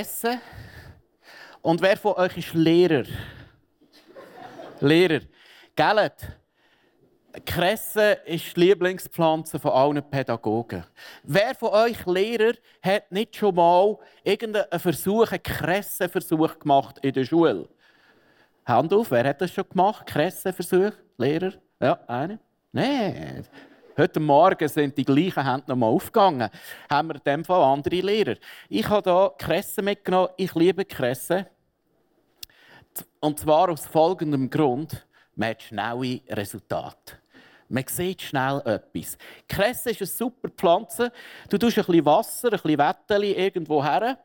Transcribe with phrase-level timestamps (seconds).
[0.00, 0.40] Kennt Kresse?
[1.62, 3.04] Und wer von euch ist Lehrer?
[4.80, 5.20] Lehrer.
[5.76, 6.36] Gellet.
[7.46, 10.84] Kresse ist die Lieblingspflanze von allen Pädagogen.
[11.22, 17.24] Wer von euch Lehrer hat nicht schon mal irgendeinen Versuch, einen Kressenversuch gemacht in der
[17.24, 17.68] Schule?
[18.66, 20.06] Hand auf, wer hat das schon gemacht?
[20.06, 20.92] Kressenversuch?
[21.18, 21.52] Lehrer?
[21.80, 22.38] Ja, einer?
[22.72, 23.46] Nein.
[24.00, 26.48] Heute Morgen sind die gleichen Hände noch mal aufgegangen.
[26.88, 28.36] Haben wir in dem Fall andere Lehrer.
[28.70, 30.30] Ich habe hier Kresse mitgenommen.
[30.38, 31.48] Ich liebe Kresse.
[33.20, 37.18] Und zwar aus folgendem Grund: Man hat schnelle Resultate.
[37.68, 39.18] Man sieht schnell etwas.
[39.46, 41.12] Kresse ist eine super Pflanze.
[41.50, 44.18] Du tust ein bisschen Wasser, ein bisschen Wetteli irgendwo her,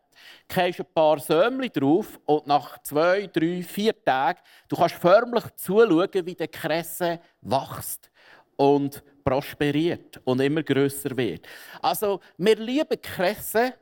[0.48, 6.26] gehst ein paar Sämli drauf und nach zwei, drei, vier Tagen du kannst förmlich zuschauen,
[6.26, 8.10] wie der Kresse wächst
[8.56, 11.46] und prosperiert und immer größer wird.
[11.82, 13.74] Also wir lieben Kresse,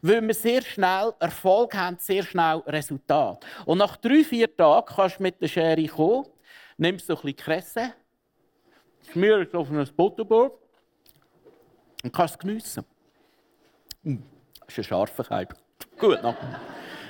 [0.00, 3.44] weil wir sehr schnell Erfolg haben, sehr schnell Resultat.
[3.66, 6.26] Und nach drei, vier Tagen kannst du mit der Schere kommen,
[6.78, 7.92] nimmst so ein bisschen Kresse,
[9.12, 10.58] schmierst auf ein Butterbrot
[12.02, 12.84] und kannst es geniessen.
[14.02, 14.16] Mm,
[14.60, 15.54] das ist ein scharfer Keib.
[15.98, 16.36] Gut, noch.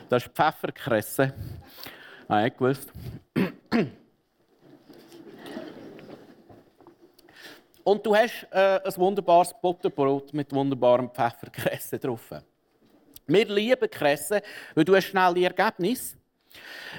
[0.09, 1.33] Das ist Pfefferkresse.
[2.29, 2.93] Habe ich gewusst.
[7.87, 12.33] Und du hast äh, ein wunderbares Butterbrot mit wunderbarem Pfefferkresse drauf.
[13.29, 14.43] Wir lieben Kresse,
[14.75, 16.17] weil du hast schnelle Ergebnisse.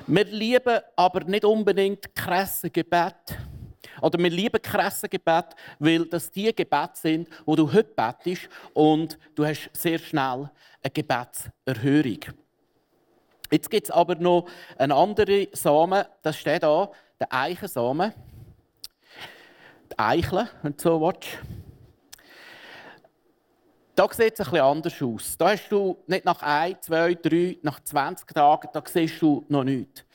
[0.05, 3.37] Wir lieben aber nicht unbedingt Kressengebet.
[4.01, 9.45] Oder wir lieben Kressengebet, weil das die Gebete sind, wo du heute betest und du
[9.45, 10.49] hast sehr schnell
[10.81, 12.19] eine Gebetserhörung.
[13.51, 14.47] Jetzt gibt es aber noch
[14.77, 16.89] einen anderen Samen, das steht da,
[17.19, 18.13] der Eichensamen
[19.97, 21.27] Eicheln, wenn du so willst.
[23.95, 25.37] Da sieht es bisschen anders aus.
[25.37, 29.63] Da hast du nicht nach 1, 2, 3, nach 20 Tagen, da siehst du noch
[29.63, 30.05] nichts.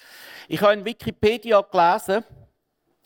[0.46, 2.24] Ich habe in Wikipedia gelesen,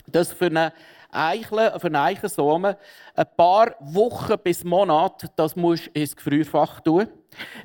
[0.06, 0.72] dass für eine
[1.10, 2.76] Eichle, für einen Eichensamen
[3.14, 7.08] ein paar Wochen bis Monate, das musst ins Gefrierfach tun.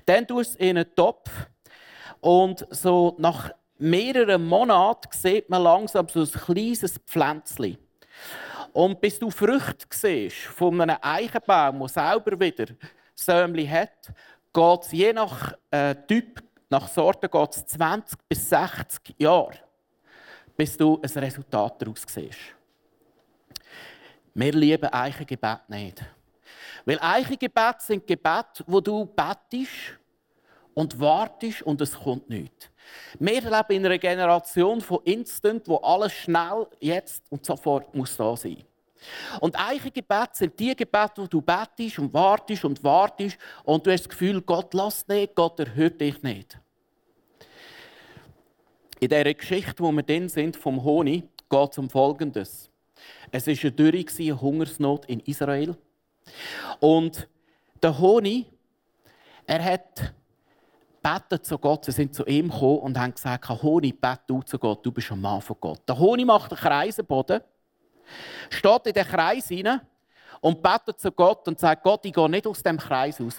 [0.05, 1.29] Dann tust du es in einen Topf
[2.21, 7.77] und so nach mehreren Monaten sieht man langsam so ein kleines Pflänzchen.
[8.73, 12.67] Und bis du Früchte siehst von einem Eichenbaum, der selber wieder
[13.13, 14.13] Sämli hat,
[14.53, 19.59] geht es je nach äh, Typ, nach Sorte geht's 20 bis 60 Jahre,
[20.55, 22.39] bis du ein Resultat daraus siehst.
[24.33, 26.01] Wir lieben Eichengebet nicht.
[26.85, 29.99] Weil Eichengebet sind Gebete, wo du bettest
[30.73, 32.70] und wartest und es kommt nichts.
[33.19, 38.35] Wir leben in einer Generation von Instant, wo alles schnell, jetzt und sofort muss da
[38.35, 38.63] sein.
[39.39, 44.01] Und Eichengebete sind die Gebete, wo du betest und wartest und wartest und du hast
[44.01, 46.59] das Gefühl, Gott lässt nicht, Gott erhört dich nicht.
[48.99, 52.69] In dieser Geschichte, wo wir drin sind, vom Honig, geht es um Folgendes.
[53.31, 55.75] Es war eine Dürre, eine Hungersnot in Israel.
[56.79, 57.27] Und
[57.81, 58.45] der Honig,
[59.47, 60.13] er hat
[61.01, 61.85] betet zu Gott.
[61.85, 65.11] Sie sind zu ihm gekommen und haben gesagt, Honig, bete du zu Gott, du bist
[65.11, 65.81] ein Mann von Gott.
[65.87, 67.41] Der Honig macht einen Kreis am Boden,
[68.49, 69.81] steht in den Kreis hinein
[70.39, 73.37] und betet zu Gott und sagt, Gott, ich gehe nicht aus dem Kreis raus,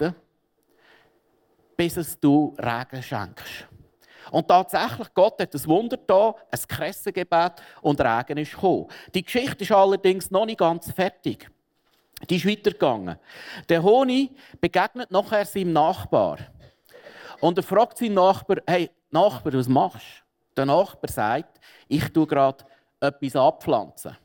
[1.75, 3.67] bis es du Regen schenkst.
[4.31, 8.87] Und tatsächlich, Gott hat ein Wunder da, ein Kressengebet und Regen ist gekommen.
[9.13, 11.49] Die Geschichte ist allerdings noch nicht ganz fertig.
[12.29, 13.17] Die ist weitergegangen.
[13.67, 16.37] Der Honig begegnet nachher seinem Nachbar.
[17.43, 20.23] Und er fragt seinen Nachbar, hey, Nachbar, was machst
[20.55, 20.55] du?
[20.55, 21.59] Der Nachbar sagt,
[21.89, 22.63] ich tue gerade
[23.01, 24.15] etwas abpflanzen.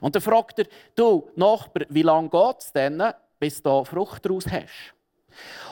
[0.00, 3.02] Und dann fragt er, du, Nachbar, wie lange geht es denn,
[3.40, 4.94] bis du Frucht daraus hast?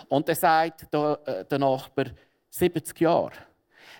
[0.08, 2.06] Und dann sagt der, äh, Nachbar,
[2.50, 3.30] 70 Jahre.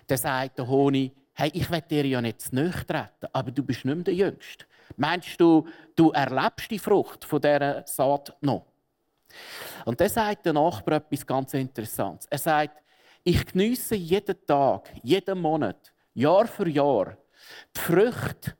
[0.05, 3.85] Dann sagt der Honig, hey, ich will dir ja nicht zu treten, aber du bist
[3.85, 4.65] nicht mehr der Jüngste.
[4.97, 8.65] Meinst du, du erlebst die Frucht von dieser Saat noch?
[9.85, 12.27] Und dann sagt der Nachbar etwas ganz Interessantes.
[12.29, 12.83] Er sagt,
[13.23, 17.17] ich genieße jeden Tag, jeden Monat, Jahr für Jahr
[17.75, 18.55] die Früchte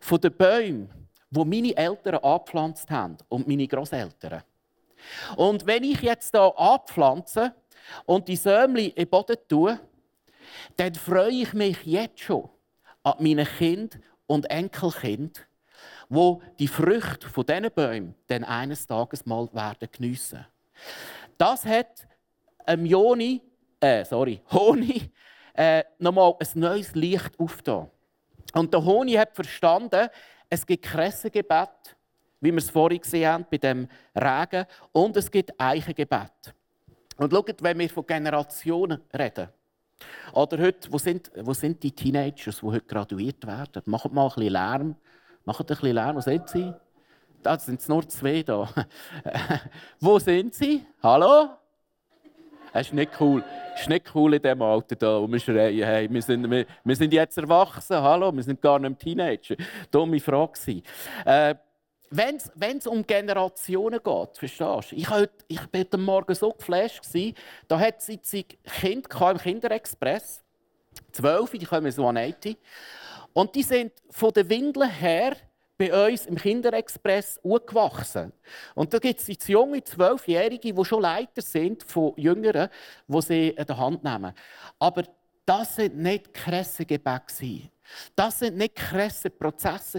[0.00, 0.90] von den Bäumen,
[1.30, 4.42] wo meine Eltern angepflanzt haben und meine Großeltern.
[5.36, 7.54] Und wenn ich jetzt hier anpflanze
[8.06, 9.78] und die Sämli in den Boden tue,
[10.76, 12.48] dann freue ich mich jetzt schon
[13.02, 15.46] an meine Kind und Enkelkind,
[16.08, 20.46] wo die Früchte von diesen Bäumen dann eines Tages mal werden geniessen.
[21.36, 22.06] Das hat
[22.66, 23.42] ähm, Joni,
[23.80, 25.10] äh, sorry, Honi
[25.54, 27.90] äh, nochmal ein neues Licht aufgetan.
[28.54, 30.08] Und der Honi hat verstanden,
[30.48, 31.96] es gibt Kressengebet,
[32.40, 36.54] wie wir es vorhin gesehen haben, bei dem Regen, und es gibt Eichengebet.
[37.16, 39.48] Und schaut, wenn wir von Generationen reden,
[40.32, 43.82] oder heute, wo sind, wo sind die Teenagers, die heute graduiert werden?
[43.86, 44.96] Macht mal ein bisschen Lärm.
[45.48, 46.14] Macht ein bisschen Lärm.
[46.14, 46.74] Wo sind sie?
[47.42, 48.68] Da sind es nur zwei da.
[49.98, 50.84] wo sind sie?
[51.02, 51.48] Hallo?
[52.70, 53.42] Das ist nicht cool.
[53.72, 56.66] Das ist nicht cool in diesem Alter, da, wo wir schreien, hey, wir, sind, wir,
[56.84, 59.56] wir sind jetzt erwachsen, hallo, wir sind gar nicht Teenager.
[59.90, 60.82] Dumme Frage.
[61.24, 61.54] Äh,
[62.10, 62.36] wenn
[62.76, 64.96] es um Generationen geht, verstehst du?
[64.96, 65.26] Ich, war
[65.74, 67.00] heute Morgen so geflasht,
[67.68, 68.30] da hat es
[68.80, 70.44] Kind im Kinderexpress,
[71.10, 72.58] zwölf, die kommen so an 80.
[73.32, 75.36] Und die sind von den Windeln her
[75.78, 78.32] bei uns im Kinderexpress aufgewachsen.
[78.74, 82.68] Und da gibt es junge Zwölfjährige, die schon Leiter sind von Jüngeren,
[83.06, 84.32] die sie in der Hand nehmen.
[84.80, 85.04] Aber
[85.48, 87.70] das sind nicht krasse Gebete.
[88.14, 89.98] Das sind nicht krasse Prozesse.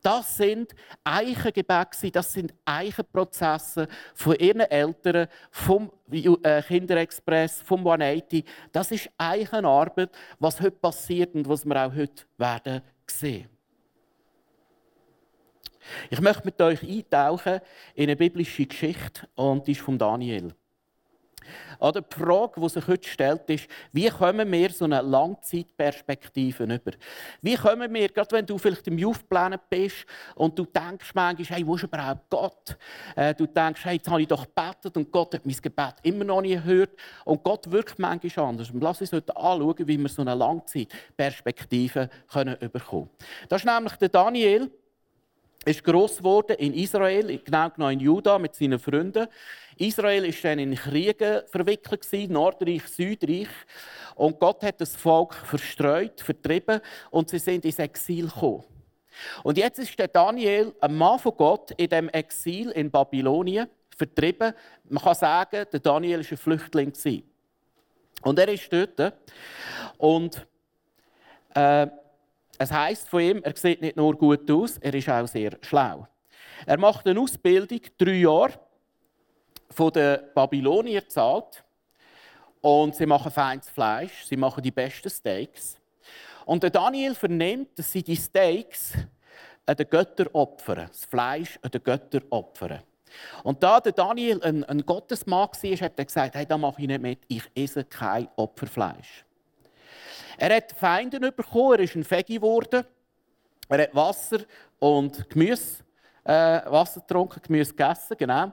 [0.00, 8.44] Das sind Eichengebete, das sind Eichenprozesse von ihren Eltern, vom äh, Kinderexpress, vom 180.
[8.70, 13.48] Das ist Eichenarbeit, was heute passiert und was wir auch heute werden sehen.
[16.10, 17.60] Ich möchte mit euch eintauchen
[17.96, 20.54] in eine biblische Geschichte und die ist von Daniel.
[21.78, 26.92] Oder die Frage, die sich heute stellt, ist, wie kommen wir so eine Langzeitperspektive über?
[27.42, 31.66] Wie kommen wir, gerade wenn du vielleicht im Youth-Planet bist und du denkst manchmal, hey,
[31.66, 32.76] wo ist überhaupt Gott?
[33.14, 36.24] Äh, du denkst, hey, jetzt habe ich doch gebetet und Gott hat mein Gebet immer
[36.24, 36.90] noch nicht gehört.
[37.24, 38.70] Und Gott wirkt manchmal anders.
[38.72, 43.10] Lass uns heute anschauen, wie wir so eine Langzeitperspektive können bekommen können.
[43.48, 44.70] Das ist nämlich der Daniel,
[45.66, 49.26] ist groß geworden in Israel, genau genommen in Juda mit seinen Freunden.
[49.76, 53.48] Israel ist dann in Kriege verwickelt Nordreich, Südreich,
[54.14, 56.80] und Gott hat das Volk verstreut, vertrieben,
[57.10, 58.64] und sie sind ins Exil gekommen.
[59.42, 64.54] Und jetzt ist der Daniel, ein Mann von Gott, in dem Exil in Babylonien vertrieben.
[64.88, 66.92] Man kann sagen, der Daniel war ein Flüchtling.
[68.22, 69.14] Und er ist dort.
[69.98, 70.46] Und
[71.54, 71.86] äh,
[72.58, 76.06] es heißt von ihm, er sieht nicht nur gut aus, er ist auch sehr schlau.
[76.64, 78.54] Er macht eine Ausbildung, drei Jahre,
[79.70, 81.62] von den Babyloniern zahlt.
[82.60, 85.78] Und sie machen feines Fleisch, sie machen die besten Steaks.
[86.44, 88.94] Und der Daniel vernimmt, dass sie die Steaks
[89.66, 92.82] an den Göttern opfern, das Fleisch an den Göttern opfern.
[93.42, 96.88] Und da der Daniel ein, ein Gottesmann war, hat er gesagt, hey, da mache ich
[96.88, 99.24] nicht mit, ich esse kein Opferfleisch.
[100.38, 102.84] Er hat Feinde bekommen, er ist ein Fegi geworden.
[103.68, 104.40] Er hat Wasser
[104.78, 105.82] und Gemüse,
[106.24, 108.52] äh, Wasser getrunken, Gemüse gegessen, genau.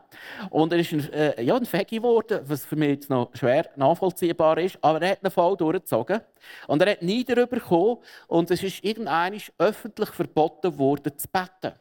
[0.50, 3.70] Und er ist ein, äh, ja, ein Fegi geworden, was für mich jetzt noch schwer
[3.76, 4.78] nachvollziehbar ist.
[4.82, 6.22] Aber er hat einen Fall durchgezogen.
[6.68, 11.78] Und er hat Nieder bekommen und es ist irgendwann öffentlich verboten worden, zu beten.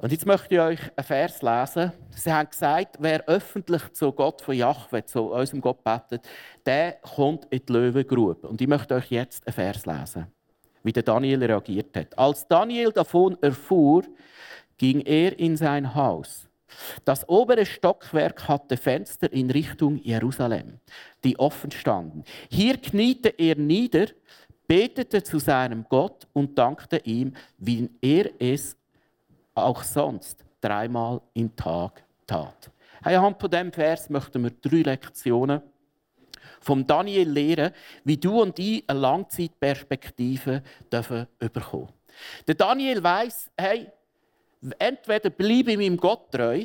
[0.00, 1.92] Und jetzt möchte ich euch einen Vers lesen.
[2.10, 6.22] Sie haben gesagt, wer öffentlich zu Gott von Jahwe, zu unserem Gott betet,
[6.64, 8.46] der kommt in die Löwengrube.
[8.46, 10.28] Und ich möchte euch jetzt einen Vers lesen,
[10.84, 12.16] wie der Daniel reagiert hat.
[12.16, 14.04] Als Daniel davon erfuhr,
[14.76, 16.48] ging er in sein Haus.
[17.04, 20.78] Das obere Stockwerk hatte Fenster in Richtung Jerusalem,
[21.24, 22.22] die offen standen.
[22.48, 24.06] Hier kniete er nieder,
[24.68, 28.77] betete zu seinem Gott und dankte ihm, wie er es
[29.64, 32.70] auch sonst dreimal im Tag tat.
[33.02, 35.62] Anhand von diesem Vers möchten wir drei Lektionen
[36.60, 37.72] vom Daniel lehren,
[38.04, 40.62] wie du und ich eine Langzeitperspektive
[40.92, 41.92] dürfen bekommen.
[42.46, 43.88] Der Daniel weiß, hey,
[44.78, 46.64] entweder bleibe ich meinem Gott treu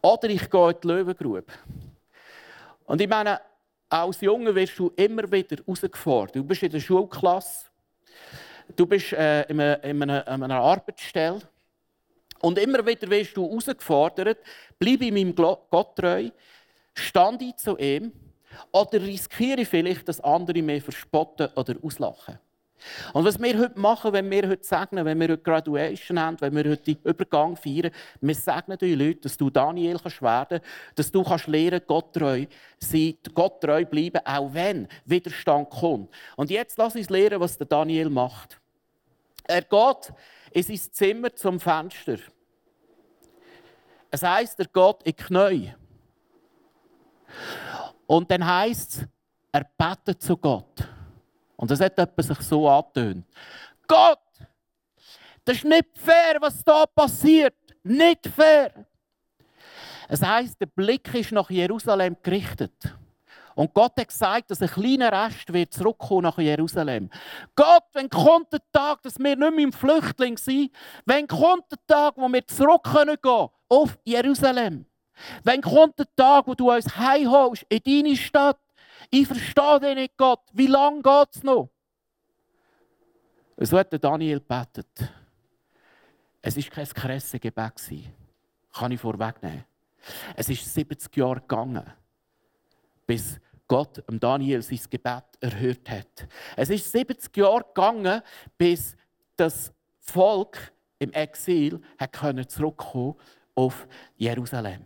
[0.00, 1.44] oder ich gehe in die Löwengrube.
[2.86, 3.40] Und ich meine,
[3.88, 6.36] als Junge wirst du immer wieder herausgefordert.
[6.36, 7.66] Du bist in der Schulklasse
[8.76, 11.40] du bist äh, in, einer, in, einer, in einer Arbeitsstelle
[12.40, 14.38] und immer wieder wirst du herausgefordert,
[14.78, 16.30] bleib in meinem Gott treu,
[16.94, 18.12] stand ich zu ihm
[18.72, 22.38] Oder riskiere ich vielleicht, dass andere mich verspotten oder auslachen?
[23.14, 26.54] Und was wir heute machen, wenn wir heute segnen, wenn wir heute Graduation haben, wenn
[26.54, 27.90] wir heute den Übergang feiern,
[28.20, 30.60] wir segnen die Leute, dass du Daniel kannst werden
[30.94, 32.44] dass du kannst lernen, Gott treu
[32.78, 36.10] sein, Gott treu bleiben, auch wenn Widerstand kommt.
[36.36, 38.60] Und jetzt lass uns lernen, was der Daniel macht.
[39.44, 40.12] Er geht
[40.52, 42.18] in sein Zimmer zum Fenster.
[44.10, 45.74] Es heisst, er geht in die Knie.
[48.06, 49.08] Und dann heisst es,
[49.52, 50.88] er betet zu Gott.
[51.56, 53.26] Und das hat sich so angetönt.
[53.86, 54.18] Gott,
[55.44, 57.54] das ist nicht fair, was da passiert.
[57.82, 58.86] Nicht fair.
[60.08, 62.94] Es heisst, der Blick ist nach Jerusalem gerichtet.
[63.54, 67.08] Und Gott hat gesagt, dass ein kleiner Rest wird zurückkommen nach Jerusalem.
[67.54, 70.70] Gott, wenn kommt der Tag, dass wir nicht mehr im Flüchtling sind?
[71.04, 74.86] Wenn kommt der Tag, wo wir zurück können gehen auf Jerusalem?
[75.42, 78.58] Wenn kommt der Tag, wo du uns heimholst in deine Stadt?
[79.10, 80.40] Ich verstehe dich nicht, Gott.
[80.52, 81.70] Wie lange geht es noch?
[83.56, 84.88] So hat Daniel betet.
[86.42, 87.80] Es war kein Kressengebet.
[88.72, 89.64] Kann ich vorwegnehmen.
[90.34, 91.84] Es ist 70 Jahre gegangen,
[93.06, 96.28] bis Gott Daniel sein Gebet erhört hat.
[96.56, 98.22] Es ist 70 Jahre gegangen,
[98.58, 98.96] bis
[99.36, 101.80] das Volk im Exil
[102.46, 103.14] zurückkommen
[103.54, 104.82] auf Jerusalem.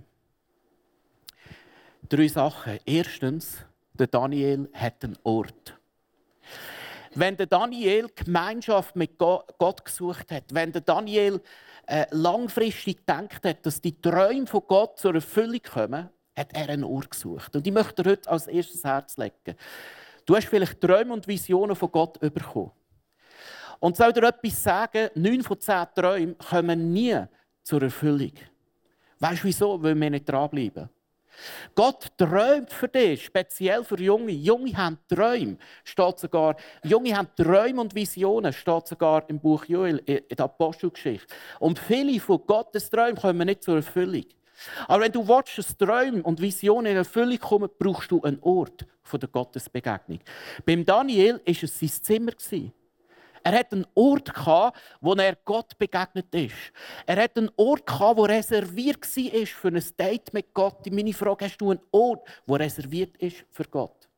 [2.08, 2.78] Drei Sachen.
[2.86, 3.58] Erstens,
[3.92, 5.78] der Daniel hat einen Ort.
[7.14, 11.42] Wenn der Daniel Gemeinschaft mit Gott gesucht hat, wenn der Daniel
[11.86, 16.84] äh, langfristig gedacht hat, dass die Träume von Gott zur Erfüllung kommen, hat er einen
[16.84, 17.54] Ort gesucht.
[17.56, 19.56] Und ich möchte dir heute als erstes Herz legen.
[20.24, 22.70] Du hast vielleicht Träume und Visionen von Gott bekommen.
[23.80, 27.16] Und soll dir etwas sagen, neun von zehn Träumen kommen nie
[27.62, 28.32] zur Erfüllung.
[29.20, 29.82] Weißt du wieso?
[29.82, 30.88] Weil wir nicht dranbleiben.
[31.74, 34.32] Gott träumt für dich, speziell für Junge.
[34.32, 36.56] Junge haben Träume, steht sogar.
[36.82, 41.32] Junge haben Träume und Visionen, steht sogar im Buch Joel, in der Apostelgeschichte.
[41.60, 44.24] Und viele von Gottes Träumen kommen nicht zur Erfüllung.
[44.86, 48.86] Aber wenn du willst, dass Träume und Visionen in Erfüllung kommen, brauchst du einen Ort
[49.12, 50.20] der Gottesbegegnung.
[50.66, 52.32] Beim Daniel war es sein Zimmer.
[53.42, 54.30] Er hat einen Ort
[55.00, 56.54] wo er Gott begegnet ist.
[57.06, 60.90] Er hat einen Ort wo reserviert war für ein Date mit Gott.
[60.90, 64.08] Meine Frage: Hast du einen Ort, wo reserviert ist für Gott?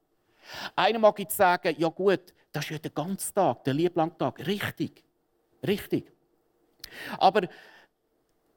[0.74, 4.44] Einer mag jetzt sagen: Ja gut, das ist ja der ganze Tag, der lieblang Tag.
[4.46, 5.04] Richtig,
[5.64, 6.10] richtig.
[7.18, 7.42] Aber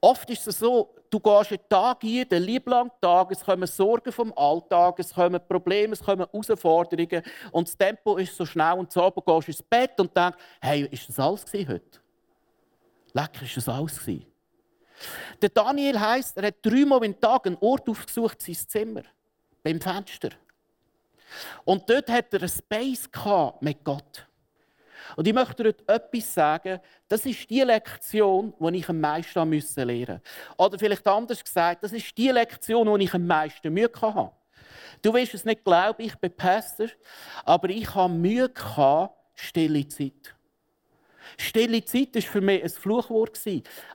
[0.04, 4.12] Oft ist es so, du gehst einen Tag ein, den lieblangen Tag, es kommen Sorgen
[4.12, 8.92] vom Alltag, es kommen Probleme, es kommen Herausforderungen und das Tempo ist so schnell und
[8.92, 12.00] so, gehst du ins Bett und denkst, hey, ist das alles heute?
[13.14, 14.26] Lecker, ist das alles gewesen?
[15.40, 19.04] Der Daniel heisst, er hat dreimal am Tag einen Ort aufgesucht, sein Zimmer,
[19.62, 20.32] beim Fenster.
[21.64, 23.08] Und dort hat er einen Space
[23.60, 24.26] mit Gott.
[25.16, 29.54] Und ich möchte dir etwas sagen, das ist die Lektion, die ich am meisten lernen
[29.54, 30.20] musste.
[30.56, 34.30] Oder vielleicht anders gesagt, das ist die Lektion, die ich am meisten Mühe hatte.
[35.02, 36.88] Du wirst es nicht glauben, ich bin Pastor,
[37.44, 38.50] aber ich hatte Mühe,
[39.34, 40.34] stille Zeit.
[41.36, 43.40] Stille Zeit war für mich ein Fluchwort.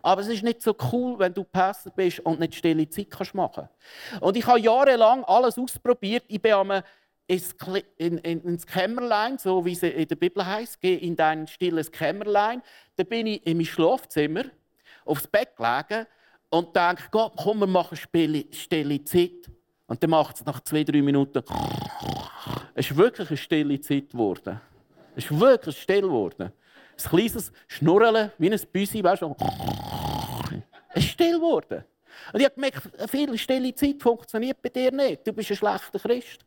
[0.02, 3.68] Aber es ist nicht so cool, wenn du Pastor bist und nicht stille Zeit machen
[4.12, 4.22] kannst.
[4.22, 6.24] Und ich habe jahrelang alles ausprobiert.
[6.28, 6.84] Ich bin in, in,
[7.30, 12.64] ins Kämmerlein, so wie es in der Bibel heißt, geh in dein stilles Kämmerlein.
[12.96, 14.46] Da bin ich in mein Schlafzimmer
[15.06, 16.08] aufs Bett gelegen
[16.50, 19.50] und denke, Gott, komm, wir machen stille, stille Zeit.
[19.86, 21.44] Und dann macht es nach zwei, drei Minuten.
[22.74, 24.60] Es ist wirklich eine stille Zeit geworden.
[25.16, 26.52] Es ist wirklich still geworden.
[26.52, 29.36] Ein kleines Schnurren, wie ein Büsi, weißt du?
[30.94, 31.84] Es ist still geworden.
[32.34, 35.28] Und ich habe gemerkt, viel stille Zeit funktioniert bei dir nicht.
[35.28, 36.44] Du bist ein schlechter Christ.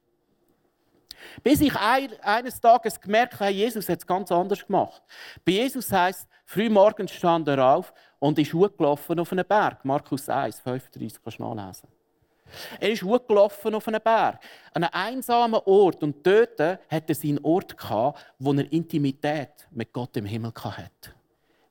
[1.42, 5.02] Bis ich eines Tages gemerkt habe, Jesus hat es ganz anders gemacht.
[5.44, 9.84] Bei Jesus heißt früh morgens stand er auf und ist hochgelaufen auf einen Berg.
[9.84, 11.88] Markus 1, 35 kannst du nachlesen.
[12.78, 14.38] Er ist hochgelaufen auf einen Berg,
[14.74, 16.02] an einem einsamen Ort.
[16.02, 21.14] Und dort hat er seinen Ort, gehabt, wo er Intimität mit Gott im Himmel hatte.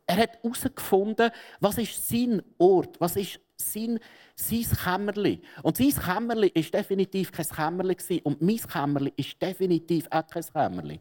[0.07, 3.99] Er hat herausgefunden, was ist sein Ort, was ist sein,
[4.35, 5.41] sein Kämmerli.
[5.63, 10.99] Und sein Kämmerli war definitiv kein Kämmerli und mein Kämmerli ist definitiv auch kein Kämmerli.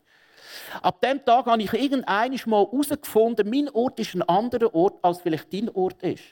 [0.83, 5.21] Ab dem Tag habe ich irgendwann mal herausgefunden, mein Ort ist ein anderer Ort, als
[5.21, 6.23] vielleicht dein Ort ist.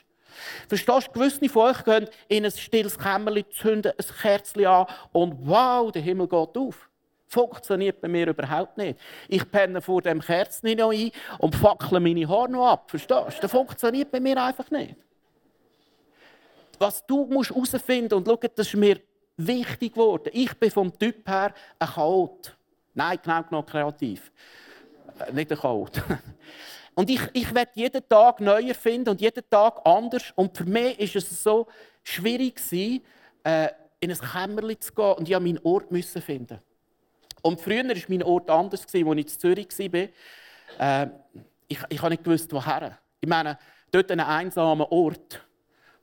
[0.67, 5.35] Verstehst du, gewisse von euch gehen in ein stilles Kämmerli, zünden ein Kerzchen an und
[5.41, 6.89] wow, der Himmel geht auf.
[7.27, 8.99] Funktioniert bei mir überhaupt nicht.
[9.27, 12.89] Ich penne vor dem Kerzen noch ein und fackle meine Haare noch ab.
[12.89, 13.41] Verstehst du?
[13.41, 14.95] Das funktioniert bei mir einfach nicht
[16.79, 18.99] was du musst herausfinden und schau, das ist mir
[19.37, 20.29] wichtig geworden.
[20.33, 22.55] Ich bin vom Typ her ein Chaot.
[22.93, 24.31] Nein, genau genommen kreativ.
[25.19, 26.01] Äh, nicht ein Chaot.
[26.95, 30.33] Und ich, ich werde jeden Tag neu erfinden und jeden Tag anders.
[30.35, 31.65] Und für mich ist es so
[32.03, 33.01] schwierig gewesen,
[33.43, 33.69] äh,
[34.01, 36.59] in ein Kämmerchen zu gehen und ich meinen Ort müssen finden.
[37.41, 41.03] Und früher war mein Ort anders, als ich in Zürich war.
[41.03, 41.09] Äh,
[41.69, 42.97] ich, ich habe nicht woher.
[43.21, 43.57] Ich meine,
[43.91, 45.41] dort an einem einsamen Ort,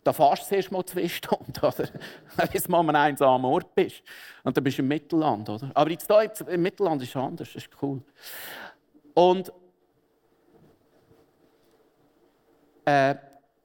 [0.06, 1.88] da fährst du zuerst mal zwei Stunden, oder?
[2.52, 4.02] bis mal an einem Ort bist.
[4.44, 5.70] Und dann bist du im Mittelland, oder?
[5.74, 8.00] Aber jetzt hier im Mittelland ist es anders, das ist cool.
[9.14, 9.52] Und
[12.84, 13.16] äh,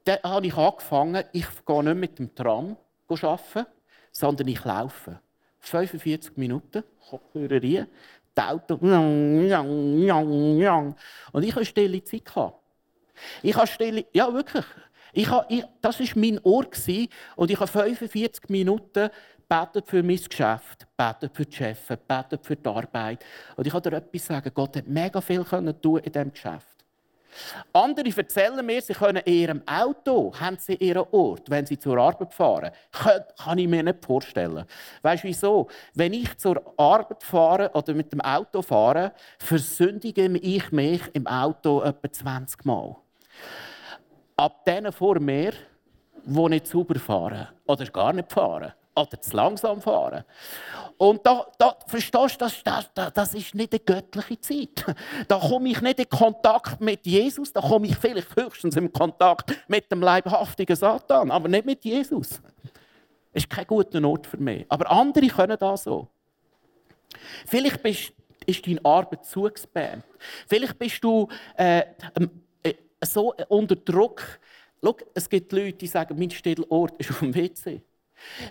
[0.04, 2.76] dann habe ich angefangen, ich gehe nicht mit dem Tram
[3.08, 3.66] arbeiten,
[4.10, 5.20] sondern ich laufe.
[5.60, 7.86] 45 Minuten, Kopfhörer rein,
[8.36, 8.74] die Auto,
[11.32, 12.24] und ich hatte stille Zeit.
[13.42, 14.64] Ich habe stille, ja wirklich,
[15.12, 16.66] ich habe, ich, das war mein Ohr
[17.36, 19.10] und ich habe 45 Minuten
[19.48, 23.24] betet für mein Geschäft, betet für die Chefs, betet für die Arbeit.
[23.56, 26.72] Und ich kann dir etwas sagen, Gott hat mega viel in diesem Geschäft.
[27.72, 31.98] Andere erzählen mir, sie können in ihrem Auto, haben sie ihren Ort, wenn sie zur
[31.98, 32.70] Arbeit fahren.
[32.90, 34.64] Kann, kann ich mir nicht vorstellen.
[35.02, 35.68] Weißt du wieso?
[35.94, 41.82] Wenn ich zur Arbeit fahre oder mit dem Auto fahre, versündige ich mich im Auto
[41.82, 42.96] etwa 20 Mal.
[44.42, 45.52] Ab denen vor mir,
[46.24, 50.24] die nicht sauber fahren oder gar nicht fahren oder zu langsam fahren.
[50.96, 54.96] Und da, da verstehst du, das, das, das ist nicht eine göttliche Zeit.
[55.28, 59.54] Da komme ich nicht in Kontakt mit Jesus, da komme ich vielleicht höchstens in Kontakt
[59.68, 62.42] mit dem leibhaftigen Satan, aber nicht mit Jesus.
[63.32, 64.66] Das ist kein guter Ort für mich.
[64.68, 66.08] Aber andere können das so.
[67.46, 68.12] Vielleicht bist,
[68.44, 70.02] ist deine Arbeit zugesperrt.
[70.48, 71.84] Vielleicht bist du äh,
[73.04, 74.40] so unter Druck.
[74.82, 77.82] Schau, es gibt Leute, die sagen, mein Stillort ist auf dem WC.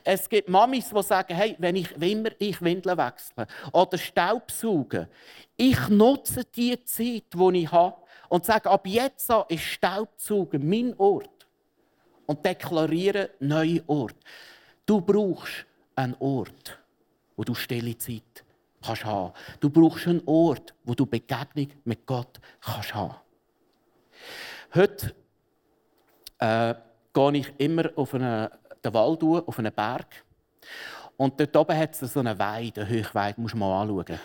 [0.04, 5.08] Es gibt Mamis, die sagen, hey, wenn ich immer ich Windeln wechsle oder Staubsaugen,
[5.56, 7.96] ich nutze die Zeit, die ich habe
[8.30, 11.48] und sage, ab jetzt ist Staubsaugen mein Ort
[12.26, 14.16] und deklariere neuen Ort.
[14.86, 16.80] Du brauchst einen Ort,
[17.36, 18.44] wo du stille Zeit
[18.82, 19.34] kannst haben.
[19.60, 23.16] Du brauchst einen Ort, wo du Begegnung mit Gott kannst haben.
[24.74, 25.14] Heute
[26.40, 26.74] äh,
[27.14, 28.52] gehe ich immer auf eine
[28.84, 30.24] den Wald auf einen Berg.
[31.18, 34.20] Und dort oben hat es so eine Weide, eine Hochweide, muss man mal anschauen.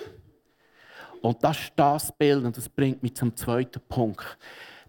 [1.21, 4.39] Und das ist das Bild, und das bringt mich zum zweiten Punkt.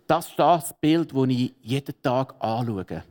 [0.05, 3.03] Das ist das Bild, das ich jeden Tag anschaue.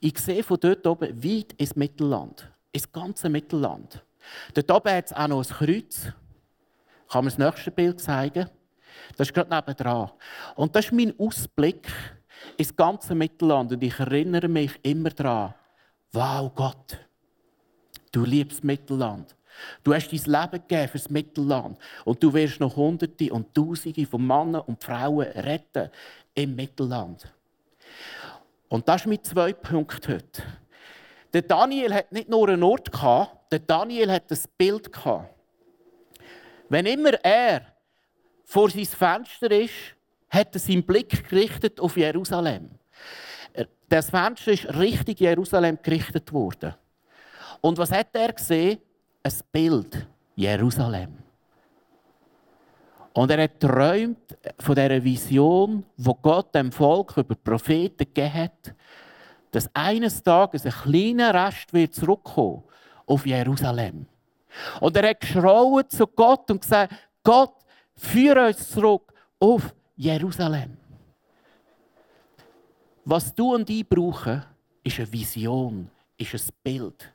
[0.00, 4.04] Ich sehe von dort oben weit ins Mittelland, ins ganze Mittelland.
[4.54, 6.06] Dort oben hat es auch noch ein Kreuz.
[7.08, 8.48] Kann man das nächste Bild zeigen?
[9.16, 10.10] Das ist gerade nebenan.
[10.56, 11.88] Und das ist mein Ausblick
[12.56, 13.72] ins ganze Mittelland.
[13.72, 15.54] Und ich erinnere mich immer daran,
[16.12, 16.98] Wow, Gott,
[18.12, 19.34] du liebst Mittelland.
[19.82, 21.78] Du hast dein Leben gegeben für das Mittelland.
[22.04, 25.90] Und du wirst noch Hunderte und Tausende von Männern und Frauen retten
[26.34, 27.32] im Mittelland.
[28.68, 30.42] Und das ist mein zwei Punkt heute.
[31.32, 32.90] Der Daniel hat nicht nur einen Ort
[33.50, 34.90] der Daniel hat ein Bild.
[36.68, 37.71] Wenn immer er
[38.52, 39.72] vor sein Fenster ist,
[40.28, 42.68] hat er seinen Blick gerichtet auf Jerusalem.
[43.88, 46.74] Das Fenster ist richtig Jerusalem gerichtet worden.
[47.62, 48.78] Und was hat er gesehen?
[49.22, 50.06] Ein Bild.
[50.36, 51.16] Jerusalem.
[53.14, 58.74] Und er hat träumt von dieser Vision, wo Gott dem Volk über Propheten gegeben hat,
[59.50, 62.64] dass eines Tages ein kleiner Rest wird zurückkommen
[63.06, 64.04] auf Jerusalem.
[64.80, 67.61] Und er hat geschrauen zu Gott und gesagt: Gott,
[68.02, 70.76] führe uns zurück auf Jerusalem.
[73.04, 74.44] Was du und ich brauchen,
[74.84, 77.12] ist eine Vision, ist ein Bild.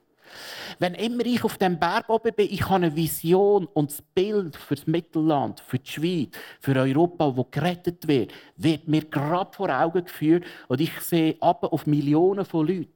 [0.79, 4.55] Wenn immer ich auf dem Berg oben bin, ich habe eine Vision und das Bild
[4.55, 9.69] für das Mittelland, für die Schweiz, für Europa, wo gerettet wird, wird mir gerade vor
[9.69, 12.91] Augen geführt und ich sehe ab auf Millionen von Leuten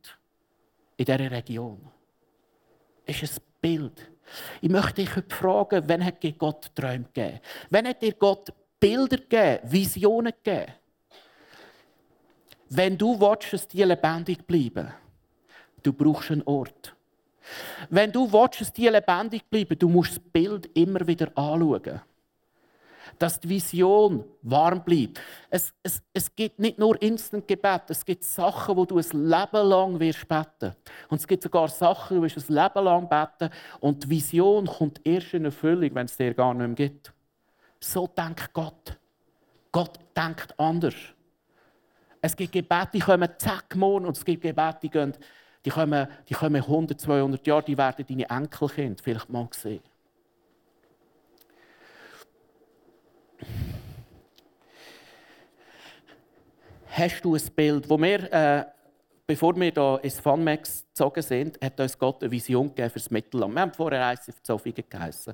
[0.97, 1.79] in dieser Region.
[3.05, 4.11] Es ist ein Bild.
[4.61, 7.39] Ich möchte dich heute fragen, wann hat dir Gott Träume gegeben?
[7.69, 10.73] Wann hat dir Gott Bilder gegeben, Visionen gegeben?
[12.69, 14.93] Wenn du willst, dass die lebendig bleiben,
[15.83, 16.95] du brauchst einen Ort.
[17.89, 22.01] Wenn du willst, dass die lebendig bleiben, du musst das Bild immer wieder anschauen.
[23.19, 25.19] Dass die Vision warm bleibt.
[25.49, 29.99] Es, es, es gibt nicht nur Instant-Gebet, es gibt Sachen, wo du ein Leben lang
[29.99, 30.75] wirst beten.
[31.09, 35.01] Und es gibt sogar Sachen, wo du ein Leben lang beten und die Vision kommt
[35.05, 37.13] erst in Erfüllung, wenn es dir gar nicht mehr gibt.
[37.79, 38.97] So denkt Gott.
[39.71, 40.95] Gott denkt anders.
[42.21, 45.13] Es gibt Gebete, die kommen zack morgen und es gibt Gebete, die gehen
[45.65, 49.81] die kommen, die kommen 100, 200 Jahre, die werden deine Enkelkind vielleicht mal sehen.
[56.93, 58.65] Hast du ein Bild, wo wir, äh,
[59.25, 63.09] bevor wir hier ins Funmax gezogen sind, hat uns Gott eine Vision gegeben für das
[63.09, 63.53] Mittelland.
[63.53, 65.33] Wir haben vorher ICF Zofingen geheißen.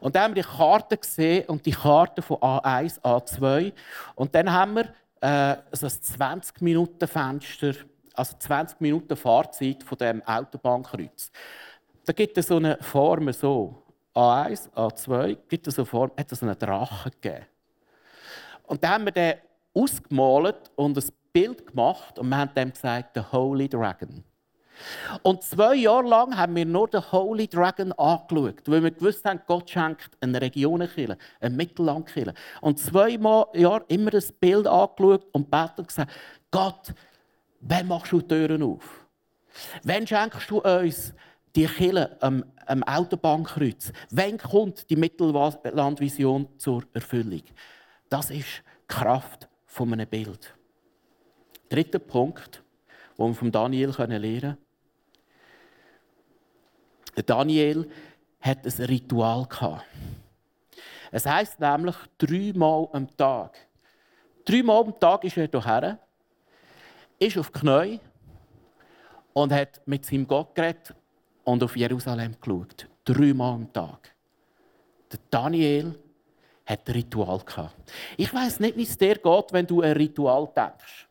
[0.00, 3.70] Und dann haben wir die Karte gesehen und die Karte von A1, A2.
[4.14, 4.84] Und dann haben wir
[5.20, 7.74] äh, so ein 20-Minuten-Fenster,
[8.14, 11.30] also 20 Minuten Fahrzeit von dem Autobahnkreuz.
[12.06, 13.82] Da gibt es so eine Form so.
[14.14, 17.44] A1, A2, gibt es so eine Form, hat es einen Drachen gegeben.
[18.62, 19.34] Und dann haben wir den
[19.78, 24.24] ausgemalt und ein Bild gemacht und wir haben dem gesagt, der Holy Dragon.
[25.22, 29.40] Und zwei Jahre lang haben wir nur den Holy Dragon angeschaut, weil wir gewusst haben,
[29.46, 32.34] Gott schenkt eine Regionenkille, eine Mittellandkille.
[32.60, 33.18] Und zwei
[33.54, 36.12] Jahre immer das Bild angeschaut und betet und gesagt,
[36.50, 36.94] Gott,
[37.60, 39.06] wann machst du die Türen auf?
[39.82, 41.12] Wann schenkst du uns
[41.56, 43.92] die Kille am, am Autobahnkreuz?
[44.10, 47.42] Wann kommt die Mittellandvision zur Erfüllung?
[48.08, 50.54] Das ist Kraft von einem Bild.
[51.68, 52.64] Dritter Punkt,
[53.16, 54.56] den wir von Daniel lernen können.
[57.26, 57.88] Daniel
[58.40, 59.46] hat ein Ritual
[61.12, 63.56] Es heißt nämlich dreimal am Tag.
[64.44, 65.98] Dreimal am Tag ist er hierher,
[67.18, 68.00] ist auf die
[69.34, 70.94] und hat mit seinem Gott geredet
[71.44, 72.88] und auf Jerusalem geschaut.
[73.04, 74.14] Dreimal am Tag.
[75.12, 75.98] Der Daniel
[76.68, 77.74] hat ein Ritual gehabt.
[78.16, 81.08] Ich weiß nicht, wie es dir geht, wenn du ein Ritual denkst.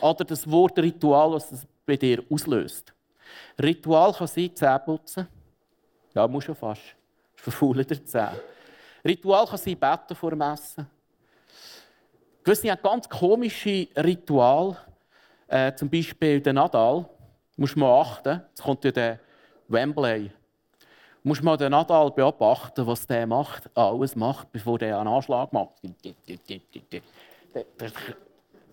[0.00, 2.92] Oder das Wort Ritual, was es bei dir auslöst.
[3.62, 5.28] Ritual kann sein, Zähne putzen.
[6.12, 6.82] Ja, muss schon fast.
[7.36, 8.40] Verfaulen der Zähne.
[9.04, 10.86] Ritual kann sein, beten vor dem Essen.
[12.42, 14.76] Gewisse haben ganz komische Rituale.
[15.46, 17.08] Äh, zum Beispiel der Nadal.
[17.56, 18.42] Muss man achten.
[18.48, 19.20] Jetzt kommt ja der
[19.68, 20.30] Wembley
[21.26, 25.74] musst mal den Nadal beobachten, was der macht, alles macht, bevor der einen Anschlag macht.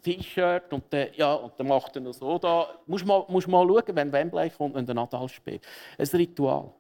[0.03, 2.67] T-Shirt und der, ja, und dann macht er so da.
[2.85, 5.65] Musst mal, musst mal schauen, wenn Wembley kommt und der Nadal spielt.
[5.97, 6.71] Ein Ritual.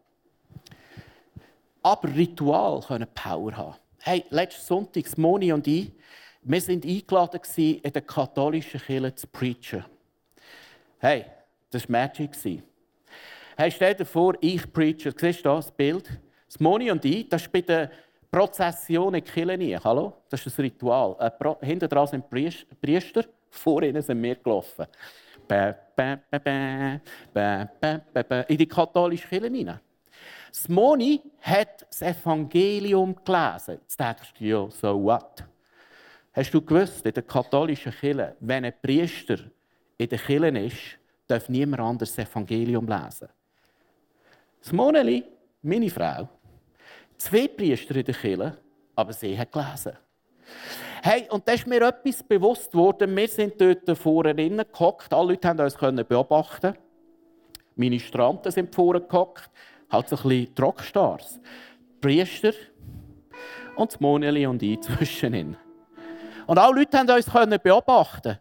[1.81, 3.75] Aber Ritual können Power haben.
[4.01, 5.91] Hey, letzten Sonntag, Moni und ich,
[6.43, 9.85] wir sind eingeladen in der katholischen Kirche zu preachen.
[10.99, 11.25] Hey,
[11.71, 12.63] das war Magic.
[13.55, 15.13] Hey, stell dir vor, ich preache.
[15.15, 16.09] Siehst du das Bild?
[16.47, 17.91] Das Moni und ich, das ist bei der
[18.31, 20.13] Prozession in Kirche Hallo?
[20.27, 21.15] Das ist ein Ritual.
[21.19, 24.87] Äh, hinten dran sind Priester, vor ihnen sind wir gelaufen.
[28.47, 29.79] in die katholische Kirche hinein.
[30.49, 33.77] Das Moni hat das Evangelium gelesen.
[33.81, 35.43] Jetzt denkst du, ja, so what?
[36.33, 39.37] Hast du gewusst, in der katholischen Kirche, wenn ein Priester
[39.95, 43.29] in der Kirche ist, darf niemand anderes das Evangelium lesen.
[44.63, 45.25] Das Moneli,
[45.61, 46.29] meine Frau,
[47.17, 48.57] zwei Priester in der Kirche,
[48.95, 49.91] aber sie hat gelesen.
[51.01, 53.13] Hey, und da ist mir etwas bewusst geworden.
[53.13, 55.13] Wir sind dort vorne gehockt.
[55.13, 56.75] Alle Leute konnten uns beobachten.
[57.75, 59.51] Meine Stranden sind vorne gehockt.
[59.91, 61.41] Halt so ein bisschen Rockstars.
[61.99, 62.53] Priester
[63.75, 65.57] und das Moneli und ich zwischen ihnen.
[66.47, 68.39] Und alle Leute konnten uns beobachten.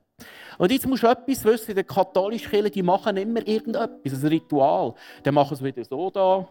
[0.63, 4.95] Und jetzt musst du etwas wissen, der katholischen Kirche, die machen immer irgendetwas, ein Ritual.
[5.25, 6.47] Die machen es wieder so da.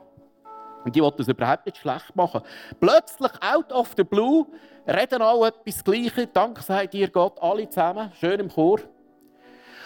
[0.83, 2.41] Und die wollen das überhaupt nicht schlecht machen.
[2.81, 4.47] Plötzlich, out of the blue,
[4.85, 6.27] reden alle etwas Gleiches.
[6.33, 8.81] Dank sei dir Gott, alle zusammen, schön im Chor.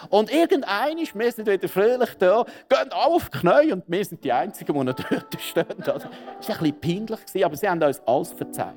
[0.09, 4.05] Und irgendein ist, wir sind wieder fröhlich da, gehen alle auf die Knie und wir
[4.05, 5.65] sind die Einzigen, die noch dort stehen.
[5.85, 8.73] Das war ein bisschen peinlich, aber sie haben uns alles verzeiht.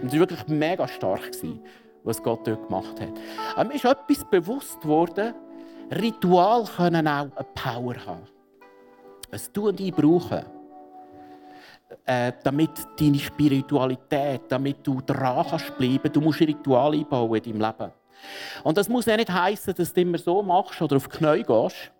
[0.00, 1.34] Und es war wirklich mega stark
[2.08, 3.66] was Gott dort gemacht hat.
[3.68, 5.34] Mir ist etwas bewusst worden,
[5.90, 8.26] Ritual können auch eine Power haben.
[9.30, 10.44] Es du und ich brauchen,
[12.04, 17.60] äh, damit deine Spiritualität, damit du dran kannst bleiben, du musst Ritual einbauen in deinem
[17.60, 17.92] Leben.
[18.64, 21.42] Und das muss ja nicht heißen, dass du immer so machst oder auf die Knie
[21.42, 21.92] gehst.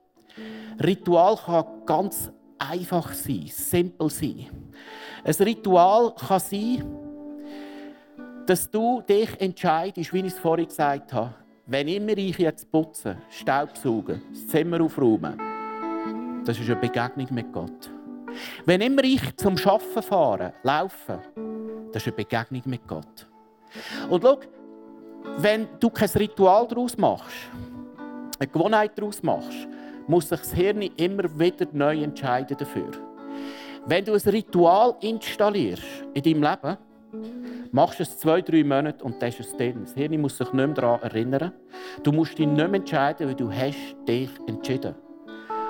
[0.82, 4.46] Ritual kann ganz einfach sein, simpel sein.
[5.24, 7.07] Ein Ritual kann sein,
[8.48, 11.34] dass du dich entscheidest, wie ich es vorhin gesagt habe,
[11.66, 15.38] wenn immer ich jetzt putze, Staubsaugen, das Zimmer aufräumen,
[16.46, 17.90] das ist eine Begegnung mit Gott.
[18.64, 21.20] Wenn immer ich zum Arbeiten fahre, laufe,
[21.92, 23.28] das ist eine Begegnung mit Gott.
[24.08, 24.40] Und schau,
[25.36, 27.50] wenn du kein Ritual daraus machst,
[28.38, 29.68] eine Gewohnheit daraus machst,
[30.06, 32.92] muss sich das Hirn immer wieder neu entscheiden dafür.
[33.84, 35.84] Wenn du ein Ritual installierst
[36.14, 36.78] in deinem Leben,
[37.70, 39.82] Machst es zwei, drei Monate und dann ist es drin.
[39.82, 41.52] Das Hirn muss sich nicht mehr daran erinnern.
[42.02, 44.94] Du musst dich nicht mehr entscheiden, weil du hast dich entschieden.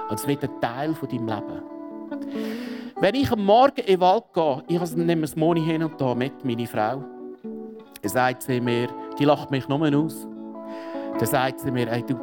[0.08, 1.62] Und es wird ein Teil von deinem Leben.
[3.00, 6.14] Wenn ich am Morgen in den Wald gehe, ich nehme das Moni hin und da
[6.14, 7.04] mit, meine Frau,
[8.02, 10.26] dann sagt sie mir, die lacht mich nur aus.
[11.18, 12.14] Dann sagt sie mir, hey, du,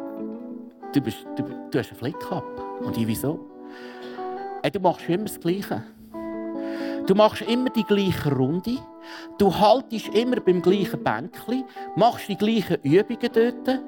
[0.93, 2.43] du, bist, du, du hast einen Flick ab.
[2.81, 3.39] Und ich, wieso?
[4.61, 5.83] Hey, du machst immer das Gleiche.
[7.07, 8.79] Du machst immer die gleiche Runde.
[9.37, 11.63] Du haltest immer beim gleichen Bänkchen,
[11.95, 13.79] machst die gleichen Übungen dort,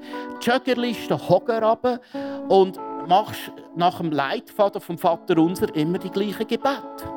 [0.42, 2.00] joggerst den Hocker runter
[2.48, 7.10] und machst nach dem Leitfaden vom Vater unser immer die gleichen Gebete.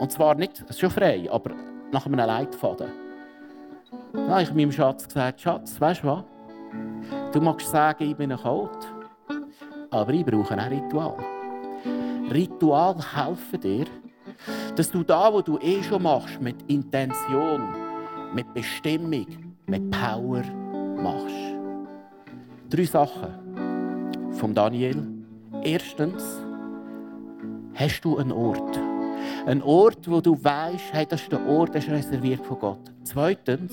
[0.00, 1.52] Und zwar nicht, schon frei, aber
[1.92, 2.90] nach einem Leitfaden.
[4.12, 6.24] Dann habe ich meinem Schatz gesagt, Schatz, weißt du was?
[7.32, 8.92] Du magst sagen, ich bin Kalt,
[9.90, 11.16] aber ich brauche ein Ritual.
[12.32, 13.86] Ritual helfen dir,
[14.76, 17.62] dass du da, wo du eh schon machst, mit Intention,
[18.34, 19.26] mit Bestimmung,
[19.66, 20.42] mit Power
[20.96, 21.54] machst.
[22.70, 25.06] Drei Sachen von Daniel.
[25.62, 26.22] Erstens,
[27.74, 28.78] hast du einen Ort.
[29.46, 32.92] Ein Ort, wo du weißt, hey, das ist der Ort, der ist reserviert von Gott.
[33.04, 33.72] Zweitens,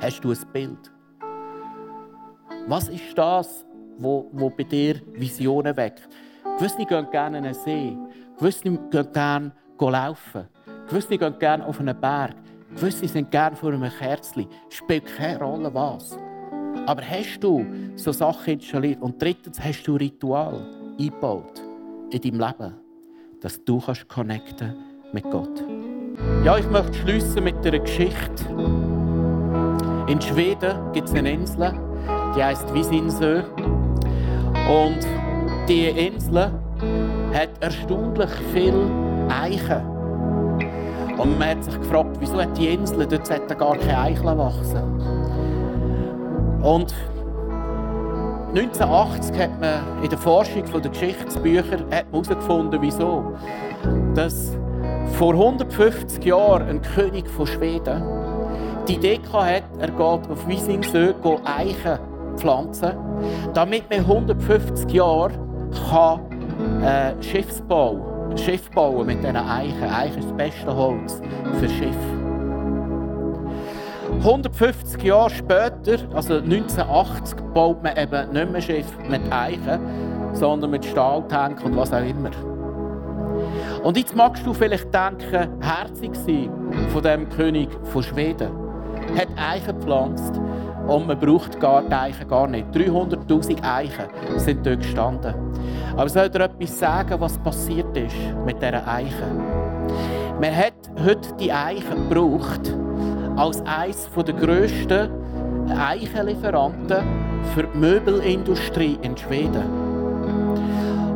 [0.00, 0.92] hast du ein Bild.
[2.66, 3.66] Was ist das,
[3.98, 6.08] wo, wo bei dir Visionen weckt?
[6.58, 7.96] Gewisse gehen gerne an einen See.
[8.38, 10.46] Gewisse gehen gerne laufen.
[10.88, 12.34] Gewisse gehen gerne auf einen Berg.
[12.74, 14.46] Gewisse sind gerne vor einem Kerzchen.
[14.68, 16.18] Spielt keine Rolle, was.
[16.86, 17.64] Aber hast du
[17.96, 19.00] so Sachen installiert?
[19.00, 20.66] Und drittens, hast du Ritual
[20.98, 21.62] eingebaut
[22.10, 22.74] in deinem Leben,
[23.40, 24.74] dass du kannst connecten
[25.12, 25.64] mit Gott.
[26.44, 28.44] Ja, ich möchte schließen mit einer Geschichte.
[30.08, 31.72] In Schweden gibt es eine Insel,
[32.36, 33.42] die heißt Visinsö.
[34.68, 35.06] Und
[35.68, 36.52] die Insel
[37.36, 38.90] hat erstaunlich viele
[39.28, 39.82] Eichen.
[41.18, 44.82] Und man hat sich gefragt, wieso hat die Insel, dort sollten gar keine Eicheln wachsen.
[46.62, 46.94] Und
[48.54, 53.34] 1980 hat man in der Forschung der Geschichtsbücher herausgefunden, wieso.
[54.14, 54.56] Dass
[55.12, 58.02] vor 150 Jahren ein König von Schweden
[58.88, 61.98] die Idee hatte, er geht auf Wiesingsö Eichen
[62.36, 62.92] pflanzen,
[63.52, 65.32] damit man 150 Jahre
[65.90, 66.35] kann
[66.82, 68.70] äh, Schiffsbau, Schiff
[69.04, 69.84] mit diesen Eichen.
[69.84, 71.20] Eichen ist das beste Holz
[71.58, 72.26] für Schiffe.
[74.18, 79.80] 150 Jahre später, also 1980, baut man eben nicht mehr Schiff mit Eichen,
[80.32, 82.30] sondern mit Stahltank und was auch immer.
[83.82, 86.50] Und jetzt magst du vielleicht denken, herzig sein
[86.88, 88.65] von dem König von Schweden.
[89.14, 90.40] Hat Eichen gepflanzt
[90.86, 92.66] und man braucht gar die Eichen gar nicht.
[92.72, 95.34] 300'000 Eichen sind dort gestanden.
[95.96, 98.14] Aber soll dir etwas sagen, was passiert ist
[98.44, 99.40] mit dieser Eichen?
[100.40, 102.72] Man hat heute die Eichen gebraucht
[103.36, 105.10] als eines der grössten
[105.70, 106.98] Eichenlieferanten
[107.54, 109.64] für die Möbelindustrie in Schweden.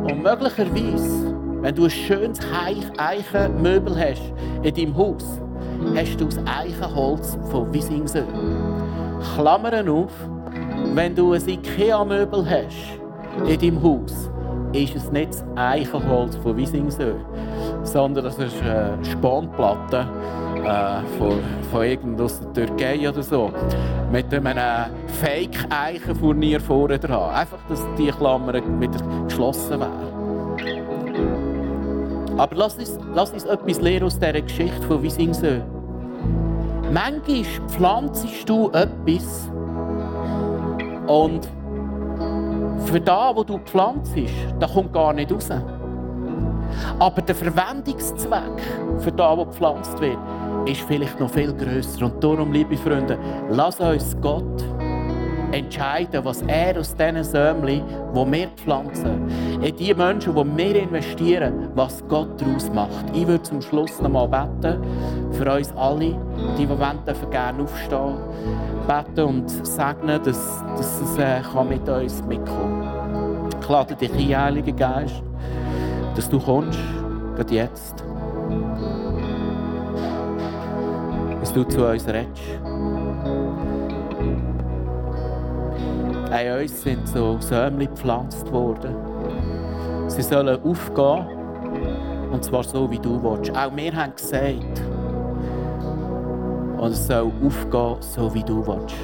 [0.03, 2.39] Und möglicherweise, wenn du ein schönes
[2.97, 5.41] Eichenmöbel hast in deinem Haus,
[5.95, 8.23] hast du das Eichenholz von Wisingsö.
[9.35, 10.11] Klammern auf,
[10.93, 14.29] wenn du ein Ikea-Möbel hast in deinem Haus,
[14.73, 17.13] ist es nicht das Eichenholz von Wisingsö,
[17.83, 20.07] sondern das ist eine Spanplatte
[20.63, 21.39] äh, von,
[21.71, 23.51] von irgend aus der Türkei oder so.
[24.11, 24.91] Mit einem
[25.21, 27.33] Fake-Eichenfurnier vorne dran.
[27.33, 30.20] Einfach, dass die Klammer wieder geschlossen wäre.
[32.37, 35.61] Aber lass uns, lass uns etwas lernen aus dieser Geschichte von Wisingsö.
[36.91, 39.49] Manchmal pflanzest du etwas
[41.07, 41.47] und
[42.85, 44.13] für das, was du pflanzt,
[44.59, 45.49] da kommt gar nicht raus.
[46.99, 48.61] Aber der Verwendungszweck
[48.99, 50.17] für das, was gepflanzt wird,
[50.65, 52.05] ist vielleicht noch viel grösser.
[52.05, 53.17] Und darum, liebe Freunde,
[53.49, 54.63] lass uns Gott
[55.51, 57.83] entscheiden, was er aus diesen Sämli,
[58.15, 59.29] die wir pflanzen,
[59.61, 63.05] in die Menschen, die wir investieren, was Gott daraus macht.
[63.13, 64.81] Ich würde zum Schluss noch mal beten
[65.31, 66.15] für uns alle, die,
[66.57, 66.99] die wollen,
[67.31, 68.15] gerne aufstehen,
[68.87, 73.49] beten und segnen, dass, dass es äh, mit uns mitkommen kann.
[73.61, 75.23] Ich lade dich ein, Heiliger Geist,
[76.15, 76.79] dass du kommst,
[77.35, 78.03] gerade jetzt.
[81.39, 83.00] Dass du zu uns redest.
[86.31, 88.95] An uns sind so Sämli gepflanzt worden.
[90.07, 91.25] Sie sollen aufgehen,
[92.31, 93.51] und zwar so, wie du willst.
[93.51, 94.81] Auch wir haben gesagt,
[96.77, 98.95] und es soll aufgehen, so wie du willst.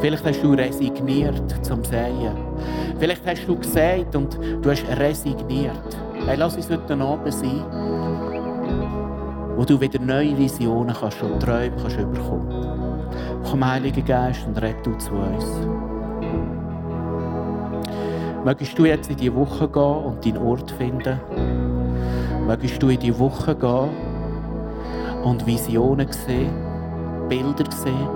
[0.00, 2.32] Vielleicht hast du resigniert zum Sehen.
[2.98, 5.98] Vielleicht hast du gesagt und du hast resigniert.
[6.24, 7.64] Hey, lass uns heute Abend sein,
[9.56, 12.73] wo du wieder neue Visionen kannst und Träume kannst bekommen
[13.44, 15.44] Komm, Heiliger Geist, und red du zu uns.
[18.44, 21.20] Mögest du jetzt in die Woche gehen und deinen Ort finden?
[22.46, 23.90] Mögest du in die Woche gehen
[25.22, 26.52] und Visionen sehen,
[27.28, 28.08] Bilder sehen?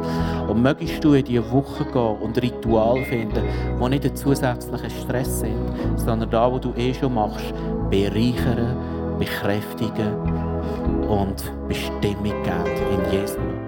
[0.48, 3.42] Und mögest du in die Woche gehen und Ritual finden,
[3.80, 5.58] die nicht ein zusätzlicher Stress sind,
[5.96, 7.52] sondern da, wo du eh schon machst,
[7.90, 8.76] bereichern,
[9.18, 10.14] bekräftigen
[11.06, 13.67] und Bestimmung geben in Jesu